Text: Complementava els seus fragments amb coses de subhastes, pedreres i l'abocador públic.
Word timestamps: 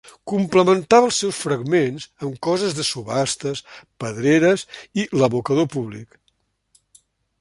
Complementava 0.29 1.09
els 1.09 1.17
seus 1.23 1.41
fragments 1.47 2.07
amb 2.27 2.39
coses 2.47 2.75
de 2.79 2.85
subhastes, 2.87 3.61
pedreres 4.05 4.65
i 5.03 5.07
l'abocador 5.21 5.69
públic. 5.77 6.19